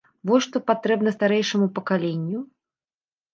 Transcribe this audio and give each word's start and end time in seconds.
Вось, 0.29 0.45
што 0.45 0.61
патрэбна 0.71 1.13
старэйшаму 1.17 1.67
пакаленню? 1.77 2.39